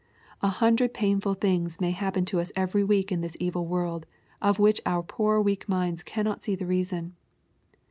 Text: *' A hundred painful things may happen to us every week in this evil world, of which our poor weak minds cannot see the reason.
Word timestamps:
*' 0.25 0.31
A 0.41 0.47
hundred 0.47 0.95
painful 0.95 1.35
things 1.35 1.79
may 1.79 1.91
happen 1.91 2.25
to 2.25 2.39
us 2.39 2.51
every 2.55 2.83
week 2.83 3.11
in 3.11 3.21
this 3.21 3.37
evil 3.39 3.67
world, 3.67 4.07
of 4.41 4.57
which 4.57 4.81
our 4.83 5.03
poor 5.03 5.39
weak 5.39 5.69
minds 5.69 6.01
cannot 6.01 6.41
see 6.41 6.55
the 6.55 6.65
reason. 6.65 7.15